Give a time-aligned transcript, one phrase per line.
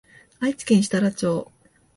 [0.39, 1.51] 愛知県設楽町